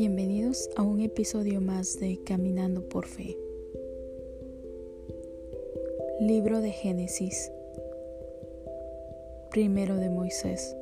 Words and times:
Bienvenidos 0.00 0.70
a 0.76 0.82
un 0.82 1.02
episodio 1.02 1.60
más 1.60 2.00
de 2.00 2.18
Caminando 2.24 2.88
por 2.88 3.04
Fe. 3.04 3.36
Libro 6.22 6.62
de 6.62 6.70
Génesis. 6.70 7.52
Primero 9.50 9.96
de 9.96 10.08
Moisés. 10.08 10.74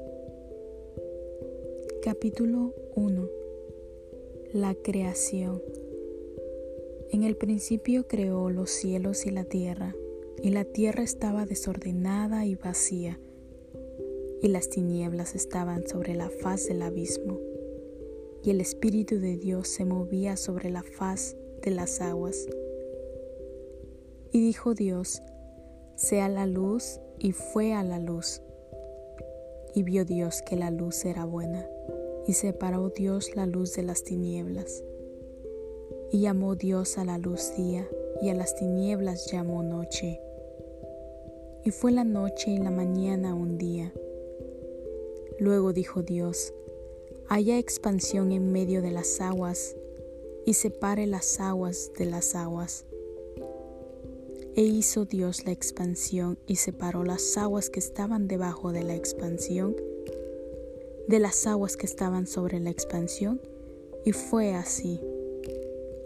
Capítulo 2.01 2.73
1. 2.95 3.29
La 4.53 4.77
creación. 4.77 5.61
En 7.11 7.25
el 7.25 7.37
principio 7.37 8.07
creó 8.07 8.50
los 8.50 8.71
cielos 8.71 9.27
y 9.27 9.32
la 9.32 9.43
tierra, 9.43 9.96
y 10.45 10.50
la 10.50 10.64
tierra 10.64 11.03
estaba 11.03 11.45
desordenada 11.45 12.46
y 12.46 12.55
vacía, 12.55 13.19
y 14.43 14.46
las 14.46 14.71
tinieblas 14.71 15.35
estaban 15.35 15.89
sobre 15.89 16.15
la 16.15 16.30
faz 16.30 16.69
del 16.69 16.83
abismo, 16.83 17.48
y 18.42 18.51
el 18.51 18.60
Espíritu 18.60 19.19
de 19.19 19.37
Dios 19.37 19.69
se 19.69 19.84
movía 19.84 20.37
sobre 20.37 20.70
la 20.70 20.83
faz 20.83 21.37
de 21.62 21.70
las 21.70 22.01
aguas. 22.01 22.46
Y 24.33 24.41
dijo 24.41 24.74
Dios, 24.74 25.23
sea 25.96 26.29
la 26.29 26.46
luz, 26.46 27.01
y 27.19 27.32
fue 27.32 27.73
a 27.73 27.82
la 27.82 27.98
luz. 27.98 28.41
Y 29.74 29.82
vio 29.82 30.05
Dios 30.05 30.43
que 30.43 30.56
la 30.56 30.70
luz 30.70 31.05
era 31.05 31.24
buena, 31.24 31.69
y 32.27 32.34
separó 32.34 32.91
Dios 32.91 33.34
la 33.34 33.46
luz 33.46 33.74
de 33.74 33.82
las 33.82 34.05
tinieblas. 34.05 34.84
Y 36.12 36.20
llamó 36.20 36.55
Dios 36.55 36.98
a 36.98 37.05
la 37.05 37.18
luz 37.18 37.55
día, 37.57 37.88
y 38.23 38.29
a 38.29 38.34
las 38.34 38.55
tinieblas 38.55 39.30
llamó 39.30 39.62
noche. 39.62 40.20
Y 41.65 41.70
fue 41.70 41.91
la 41.91 42.05
noche 42.05 42.52
y 42.52 42.59
la 42.59 42.70
mañana 42.70 43.34
un 43.34 43.59
día. 43.59 43.93
Luego 45.38 45.73
dijo 45.73 46.02
Dios, 46.02 46.55
haya 47.28 47.59
expansión 47.59 48.32
en 48.32 48.52
medio 48.52 48.82
de 48.82 48.90
las 48.90 49.21
aguas, 49.21 49.76
y 50.46 50.54
separe 50.54 51.07
las 51.07 51.40
aguas 51.40 51.93
de 51.98 52.07
las 52.07 52.35
aguas. 52.35 52.87
E 54.57 54.62
hizo 54.62 55.04
Dios 55.04 55.45
la 55.45 55.52
expansión 55.52 56.38
y 56.46 56.57
separó 56.57 57.04
las 57.04 57.37
aguas 57.37 57.70
que 57.70 57.80
estaban 57.80 58.29
debajo 58.29 58.73
de 58.73 58.82
la 58.82 58.95
expansión 58.95 59.76
de 61.09 61.18
las 61.18 61.46
aguas 61.46 61.79
que 61.79 61.87
estaban 61.87 62.26
sobre 62.26 62.60
la 62.60 62.68
expansión, 62.68 63.40
y 64.04 64.12
fue 64.12 64.54
así. 64.54 65.00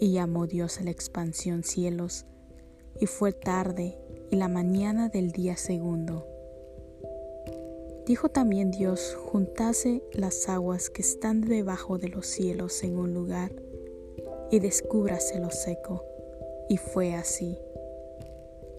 Y 0.01 0.13
llamó 0.13 0.47
Dios 0.47 0.79
a 0.79 0.85
la 0.85 0.93
expansión 0.93 1.65
cielos, 1.65 2.25
y 3.01 3.07
fue 3.07 3.33
tarde 3.33 3.99
y 4.31 4.37
la 4.37 4.47
mañana 4.47 5.09
del 5.09 5.33
día 5.33 5.57
segundo. 5.57 6.32
Dijo 8.07 8.29
también 8.29 8.73
Dios, 8.73 9.17
juntase 9.17 10.03
las 10.13 10.49
aguas 10.49 10.91
que 10.91 11.03
están 11.03 11.41
debajo 11.41 11.99
de 11.99 12.09
los 12.09 12.27
cielos 12.27 12.83
en 12.83 12.99
un 12.99 13.15
lugar, 13.15 13.53
y 14.51 14.59
descúbrase 14.59 15.39
lo 15.39 15.51
seco. 15.51 16.05
Y 16.69 16.79
fue 16.79 17.15
así. 17.15 17.59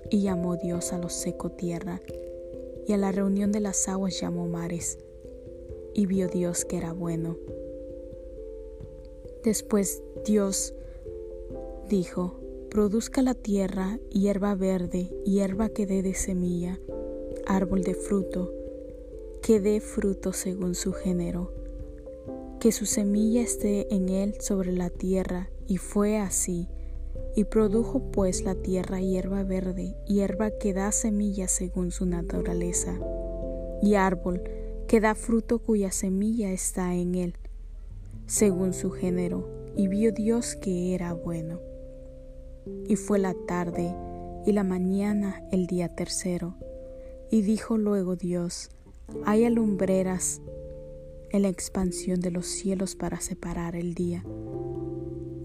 Y 0.10 0.22
llamó 0.24 0.58
Dios 0.58 0.92
a 0.92 0.98
lo 0.98 1.08
seco 1.08 1.52
tierra, 1.52 2.02
y 2.86 2.92
a 2.92 2.98
la 2.98 3.14
reunión 3.14 3.54
de 3.54 3.62
las 3.62 3.88
aguas 3.88 4.20
llamó 4.20 4.46
mares, 4.46 5.00
y 5.94 6.06
vio 6.06 6.28
Dios 6.28 6.66
que 6.66 6.78
era 6.78 6.92
bueno. 6.92 7.38
Después 9.44 10.04
Dios 10.26 10.74
dijo, 11.88 12.40
produzca 12.70 13.22
la 13.22 13.36
tierra 13.36 14.00
hierba 14.10 14.56
verde, 14.56 15.16
hierba 15.24 15.70
que 15.70 15.86
dé 15.86 16.02
de 16.02 16.14
semilla, 16.14 16.80
árbol 17.46 17.84
de 17.84 17.94
fruto, 17.94 18.54
que 19.44 19.60
dé 19.60 19.82
fruto 19.82 20.32
según 20.32 20.74
su 20.74 20.94
género, 20.94 21.52
que 22.62 22.72
su 22.72 22.86
semilla 22.86 23.42
esté 23.42 23.94
en 23.94 24.08
él 24.08 24.36
sobre 24.40 24.72
la 24.72 24.90
tierra, 24.90 25.50
y 25.68 25.78
fue 25.78 26.18
así. 26.18 26.70
Y 27.36 27.44
produjo 27.44 28.10
pues 28.12 28.44
la 28.44 28.56
tierra 28.56 29.02
hierba 29.02 29.44
verde, 29.44 29.98
hierba 30.08 30.50
que 30.50 30.74
da 30.74 30.94
semilla 30.94 31.50
según 31.50 31.92
su 31.92 32.06
naturaleza, 32.06 32.98
y 33.82 33.96
árbol 33.96 34.42
que 34.88 35.02
da 35.02 35.14
fruto 35.14 35.60
cuya 35.60 35.92
semilla 35.92 36.52
está 36.54 36.96
en 36.96 37.16
él, 37.16 37.36
según 38.28 38.72
su 38.74 38.92
género, 38.92 39.50
y 39.76 39.90
vio 39.90 40.14
Dios 40.14 40.56
que 40.56 40.96
era 40.96 41.12
bueno. 41.12 41.60
Y 42.88 42.96
fue 42.96 43.20
la 43.20 43.36
tarde 43.46 43.94
y 44.46 44.54
la 44.54 44.64
mañana 44.64 45.44
el 45.52 45.68
día 45.68 45.90
tercero. 45.90 46.56
Y 47.30 47.42
dijo 47.42 47.78
luego 47.78 48.16
Dios, 48.16 48.70
hay 49.26 49.46
alumbreras 49.46 50.42
en 51.32 51.42
la 51.42 51.50
expansión 51.50 52.20
de 52.20 52.32
los 52.32 52.46
cielos 52.46 52.96
para 52.96 53.20
separar 53.20 53.76
el 53.76 53.96
día 53.96 54.24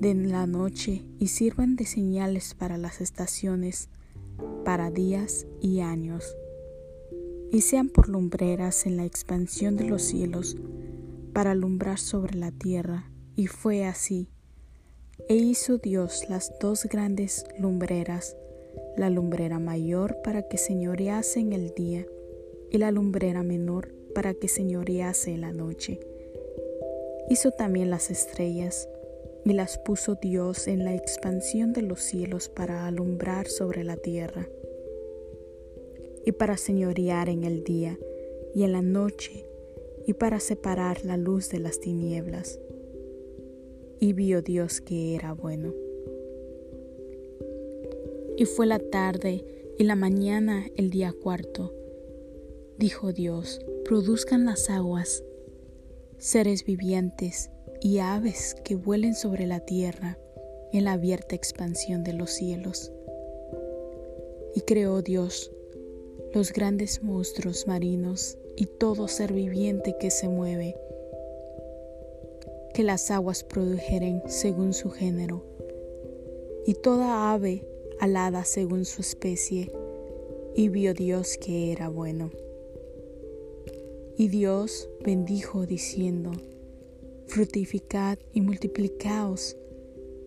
de 0.01 0.15
la 0.15 0.47
noche 0.47 1.05
y 1.19 1.29
sirvan 1.29 1.75
de 1.75 1.85
señales 1.85 2.55
para 2.55 2.77
las 2.77 3.01
estaciones, 3.01 3.89
para 4.65 4.91
días 4.91 5.47
y 5.61 5.81
años. 5.81 6.37
Y 7.51 7.63
sean 7.63 7.89
por 7.89 8.09
lumbreras 8.09 8.87
en 8.87 8.97
la 8.97 9.05
expansión 9.05 9.77
de 9.77 9.85
los 9.85 10.03
cielos 10.03 10.57
para 11.33 11.53
alumbrar 11.53 11.99
sobre 11.99 12.37
la 12.37 12.53
tierra. 12.53 13.11
Y 13.35 13.47
fue 13.47 13.87
así. 13.87 14.29
E 15.29 15.37
hizo 15.37 15.79
Dios 15.79 16.27
las 16.29 16.53
dos 16.61 16.85
grandes 16.85 17.45
lumbreras, 17.59 18.37
la 18.97 19.11
lumbrera 19.11 19.59
mayor 19.59 20.19
para 20.23 20.47
que 20.47 20.59
señorease 20.59 21.41
en 21.41 21.53
el 21.53 21.75
día 21.75 22.07
y 22.71 22.79
la 22.79 22.91
lumbrera 22.91 23.43
menor 23.43 23.93
para 24.15 24.35
que 24.35 24.49
señorease 24.49 25.37
la 25.37 25.53
noche. 25.53 26.01
Hizo 27.31 27.51
también 27.51 27.91
las 27.91 28.11
estrellas 28.11 28.89
y 29.45 29.53
las 29.53 29.79
puso 29.79 30.15
Dios 30.15 30.67
en 30.69 30.85
la 30.85 30.95
expansión 30.95 31.73
de 31.73 31.83
los 31.83 32.01
cielos 32.01 32.49
para 32.49 32.87
alumbrar 32.87 33.47
sobre 33.47 33.85
la 33.85 33.97
tierra 33.97 34.49
y 36.25 36.33
para 36.33 36.57
señorear 36.57 37.29
en 37.29 37.45
el 37.45 37.65
día 37.65 37.99
y 38.55 38.65
en 38.65 38.73
la 38.73 38.83
noche 38.83 39.47
y 40.07 40.15
para 40.15 40.41
separar 40.41 41.05
la 41.05 41.17
luz 41.17 41.49
de 41.51 41.61
las 41.61 41.81
tinieblas 41.81 42.59
y 44.01 44.13
vio 44.13 44.43
Dios 44.43 44.81
que 44.81 45.15
era 45.15 45.33
bueno. 45.33 45.75
Y 48.37 48.45
fue 48.45 48.67
la 48.67 48.79
tarde 48.79 49.45
y 49.79 49.85
la 49.85 49.97
mañana 49.97 50.67
el 50.77 50.91
día 50.91 51.13
cuarto. 51.13 51.78
Dijo 52.79 53.13
Dios, 53.13 53.61
produzcan 53.85 54.45
las 54.45 54.71
aguas, 54.71 55.25
seres 56.17 56.65
vivientes 56.65 57.51
y 57.81 57.99
aves 57.99 58.55
que 58.63 58.77
vuelen 58.77 59.17
sobre 59.17 59.49
la 59.49 59.59
tierra 59.59 60.17
en 60.73 60.85
la 60.85 60.93
abierta 60.93 61.35
expansión 61.35 62.05
de 62.05 62.13
los 62.13 62.31
cielos. 62.31 62.93
Y 64.55 64.61
creó 64.61 65.03
Dios 65.03 65.51
los 66.33 66.53
grandes 66.53 67.03
monstruos 67.03 67.67
marinos 67.67 68.39
y 68.55 68.67
todo 68.67 69.09
ser 69.09 69.33
viviente 69.33 69.97
que 69.99 70.13
se 70.13 70.29
mueve 70.29 70.77
que 72.75 72.85
las 72.85 73.11
aguas 73.11 73.43
produjeren 73.43 74.23
según 74.29 74.73
su 74.73 74.91
género, 74.91 75.45
y 76.65 76.75
toda 76.75 77.33
ave 77.33 77.67
alada 77.99 78.45
según 78.45 78.85
su 78.85 79.01
especie, 79.01 79.73
y 80.55 80.69
vio 80.69 80.95
Dios 80.95 81.39
que 81.39 81.73
era 81.73 81.89
bueno. 81.89 82.31
Y 84.21 84.27
Dios 84.27 84.91
bendijo 85.05 85.65
diciendo, 85.65 86.33
Frutificad 87.29 88.19
y 88.33 88.41
multiplicaos, 88.41 89.57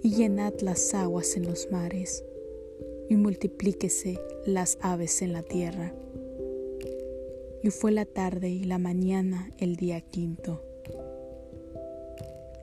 y 0.01 0.15
llenad 0.15 0.53
las 0.61 0.93
aguas 0.93 1.35
en 1.35 1.43
los 1.43 1.69
mares, 1.71 2.23
y 3.09 3.17
multiplíquese 3.17 4.17
las 4.45 4.77
aves 4.79 5.21
en 5.21 5.33
la 5.33 5.43
tierra. 5.43 5.93
Y 7.61 7.69
fue 7.69 7.91
la 7.91 8.05
tarde 8.05 8.47
y 8.47 8.63
la 8.63 8.77
mañana 8.77 9.51
el 9.57 9.75
día 9.75 9.99
quinto. 9.99 10.63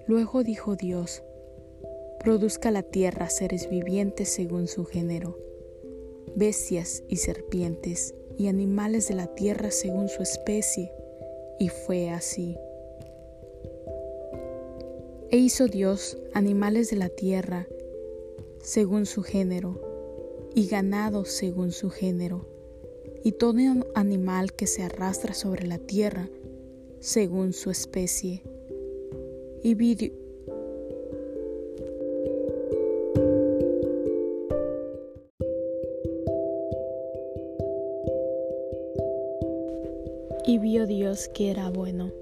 Luego 0.07 0.43
dijo 0.43 0.77
Dios, 0.77 1.23
produzca 2.21 2.71
la 2.71 2.83
tierra 2.83 3.29
seres 3.29 3.69
vivientes 3.69 4.31
según 4.31 4.67
su 4.67 4.87
género, 4.87 5.39
bestias 6.37 7.03
y 7.07 7.17
serpientes 7.17 8.15
y 8.39 8.47
animales 8.47 9.09
de 9.09 9.15
la 9.15 9.27
tierra 9.35 9.71
según 9.71 10.09
su 10.09 10.23
especie, 10.23 10.91
y 11.59 11.69
fue 11.69 12.11
así. 12.11 12.57
E 15.31 15.37
hizo 15.37 15.67
Dios 15.67 16.17
animales 16.33 16.91
de 16.91 16.97
la 16.97 17.09
tierra 17.09 17.67
según 18.63 19.07
su 19.07 19.23
género, 19.23 19.81
y 20.55 20.67
ganado 20.67 21.25
según 21.25 21.73
su 21.73 21.91
género, 21.91 22.47
y 23.23 23.33
todo 23.33 23.59
animal 23.95 24.53
que 24.53 24.67
se 24.67 24.83
arrastra 24.83 25.35
sobre 25.35 25.67
la 25.67 25.79
tierra 25.79 26.29
según 27.01 27.53
su 27.53 27.71
especie 27.71 28.43
y 29.63 29.75
Dios 41.09 41.29
que 41.29 41.51
era 41.51 41.71
bueno. 41.71 42.13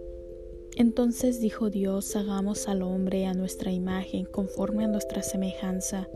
Entonces 0.77 1.41
dijo 1.41 1.71
Dios, 1.71 2.15
hagamos 2.15 2.69
al 2.69 2.83
hombre 2.83 3.27
a 3.27 3.35
nuestra 3.35 3.73
imagen, 3.73 4.27
conforme 4.27 4.85
a 4.85 4.87
nuestra 4.87 5.25
semejanza, 5.25 6.09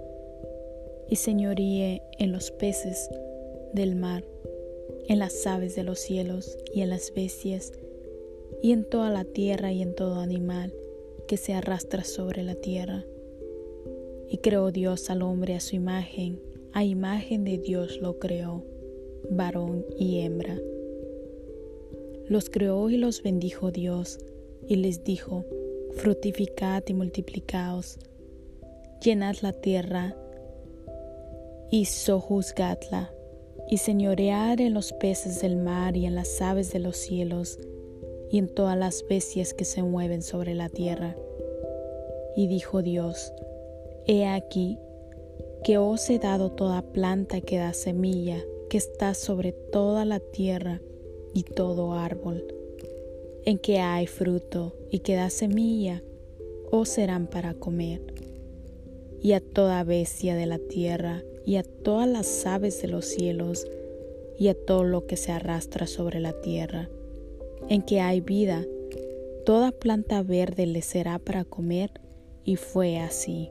y 1.09 1.17
señoríe 1.17 2.01
en 2.21 2.31
los 2.31 2.53
peces 2.53 3.11
del 3.73 3.97
mar, 3.97 4.25
en 5.09 5.19
las 5.19 5.45
aves 5.49 5.75
de 5.75 5.83
los 5.83 5.99
cielos 5.99 6.57
y 6.73 6.83
en 6.83 6.91
las 6.91 7.13
bestias, 7.13 7.73
y 8.63 8.71
en 8.71 8.85
toda 8.85 9.11
la 9.11 9.25
tierra 9.25 9.73
y 9.73 9.83
en 9.83 9.97
todo 9.97 10.21
animal 10.21 10.73
que 11.27 11.39
se 11.39 11.55
arrastra 11.55 12.05
sobre 12.05 12.45
la 12.45 12.55
tierra. 12.55 13.05
Y 14.29 14.39
creó 14.39 14.71
Dios 14.71 15.11
al 15.11 15.23
hombre 15.23 15.57
a 15.57 15.61
su 15.61 15.75
imagen, 15.75 16.41
a 16.73 16.85
imagen 16.85 17.43
de 17.43 17.59
Dios 17.59 18.01
lo 18.01 18.21
creó, 18.21 18.63
varón 19.29 19.85
y 19.99 20.21
hembra. 20.21 20.57
Los 22.31 22.49
creó 22.49 22.89
y 22.91 22.97
los 22.97 23.25
bendijo 23.25 23.73
Dios 23.73 24.21
y 24.69 24.77
les 24.77 25.03
dijo, 25.03 25.45
fructificad 25.97 26.85
y 26.87 26.95
multiplicaos, 26.95 27.99
llenad 29.03 29.35
la 29.43 29.53
tierra 29.53 30.15
y 31.73 31.87
sojuzgadla, 31.87 33.13
y 33.69 33.79
señoread 33.79 34.61
en 34.61 34.75
los 34.75 34.93
peces 34.93 35.41
del 35.41 35.57
mar 35.57 35.97
y 35.97 36.07
en 36.07 36.15
las 36.15 36.41
aves 36.41 36.73
de 36.73 36.79
los 36.79 36.99
cielos, 36.99 37.59
y 38.31 38.39
en 38.39 38.47
todas 38.47 38.79
las 38.79 39.05
bestias 39.09 39.53
que 39.53 39.65
se 39.65 39.83
mueven 39.83 40.23
sobre 40.23 40.55
la 40.55 40.69
tierra. 40.69 41.17
Y 42.37 42.47
dijo 42.47 42.81
Dios, 42.81 43.33
He 44.07 44.25
aquí 44.29 44.79
que 45.65 45.79
os 45.79 46.09
he 46.09 46.21
dado 46.21 46.53
toda 46.53 46.83
planta 46.83 47.41
que 47.41 47.59
da 47.59 47.73
semilla, 47.73 48.39
que 48.69 48.79
está 48.79 49.15
sobre 49.15 49.51
toda 49.51 50.05
la 50.05 50.21
tierra, 50.21 50.81
y 51.35 51.43
todo 51.43 51.95
árbol 51.95 52.45
en 53.45 53.59
que 53.59 53.79
hay 53.79 54.07
fruto 54.07 54.75
y 54.91 55.01
que 55.01 55.15
da 55.15 55.31
semilla, 55.31 56.03
os 56.71 56.89
serán 56.89 57.27
para 57.27 57.55
comer. 57.55 58.01
Y 59.23 59.33
a 59.33 59.41
toda 59.41 59.85
bestia 59.85 60.35
de 60.35 60.47
la 60.47 60.59
tierra, 60.59 61.23
y 61.45 61.57
a 61.57 61.63
todas 61.63 62.09
las 62.09 62.47
aves 62.47 62.81
de 62.83 62.89
los 62.89 63.07
cielos, 63.07 63.67
y 64.39 64.49
a 64.49 64.55
todo 64.55 64.85
lo 64.85 65.07
que 65.07 65.17
se 65.17 65.33
arrastra 65.33 65.87
sobre 65.87 66.21
la 66.21 66.33
tierra, 66.33 66.89
en 67.69 67.83
que 67.83 68.01
hay 68.01 68.21
vida, 68.21 68.65
toda 69.45 69.73
planta 69.73 70.23
verde 70.23 70.67
le 70.67 70.83
será 70.83 71.19
para 71.19 71.45
comer, 71.45 71.91
y 72.45 72.57
fue 72.57 72.99
así. 72.99 73.51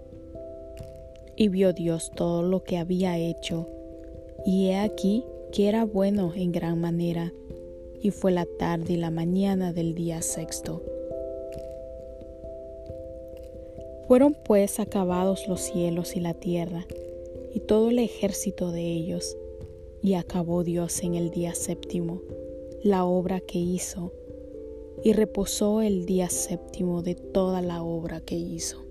Y 1.35 1.49
vio 1.49 1.73
Dios 1.73 2.11
todo 2.15 2.41
lo 2.41 2.63
que 2.63 2.77
había 2.77 3.17
hecho, 3.17 3.67
y 4.45 4.67
he 4.67 4.77
aquí 4.77 5.23
que 5.51 5.67
era 5.67 5.83
bueno 5.83 6.33
en 6.35 6.51
gran 6.51 6.79
manera 6.79 7.31
y 8.01 8.11
fue 8.11 8.31
la 8.31 8.45
tarde 8.45 8.93
y 8.93 8.97
la 8.97 9.11
mañana 9.11 9.73
del 9.73 9.95
día 9.95 10.21
sexto. 10.21 10.81
Fueron 14.07 14.35
pues 14.43 14.79
acabados 14.79 15.47
los 15.47 15.61
cielos 15.61 16.15
y 16.15 16.19
la 16.19 16.33
tierra, 16.33 16.87
y 17.53 17.59
todo 17.59 17.89
el 17.89 17.99
ejército 17.99 18.71
de 18.71 18.81
ellos, 18.81 19.37
y 20.01 20.13
acabó 20.13 20.63
Dios 20.63 21.03
en 21.03 21.15
el 21.15 21.29
día 21.29 21.53
séptimo 21.53 22.21
la 22.81 23.05
obra 23.05 23.39
que 23.39 23.59
hizo, 23.59 24.13
y 25.03 25.13
reposó 25.13 25.81
el 25.81 26.05
día 26.05 26.29
séptimo 26.29 27.01
de 27.03 27.15
toda 27.15 27.61
la 27.61 27.83
obra 27.83 28.21
que 28.21 28.35
hizo. 28.35 28.83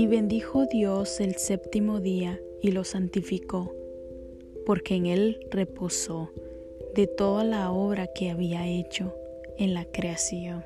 Y 0.00 0.06
bendijo 0.06 0.64
Dios 0.64 1.20
el 1.20 1.34
séptimo 1.34 2.00
día 2.00 2.40
y 2.62 2.70
lo 2.70 2.84
santificó, 2.84 3.74
porque 4.64 4.94
en 4.94 5.04
él 5.04 5.46
reposó 5.50 6.30
de 6.94 7.06
toda 7.06 7.44
la 7.44 7.70
obra 7.70 8.06
que 8.06 8.30
había 8.30 8.66
hecho 8.66 9.14
en 9.58 9.74
la 9.74 9.84
creación. 9.84 10.64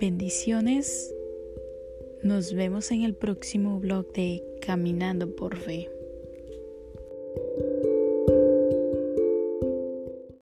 Bendiciones. 0.00 1.14
Nos 2.24 2.52
vemos 2.52 2.90
en 2.90 3.04
el 3.04 3.14
próximo 3.14 3.78
blog 3.78 4.12
de 4.12 4.42
Caminando 4.60 5.36
por 5.36 5.56
Fe. 5.56 5.88